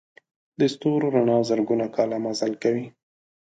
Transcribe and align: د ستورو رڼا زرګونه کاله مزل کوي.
د 0.59 0.61
ستورو 0.73 1.07
رڼا 1.15 1.37
زرګونه 1.49 1.85
کاله 1.95 2.17
مزل 2.25 2.53
کوي. 2.63 2.85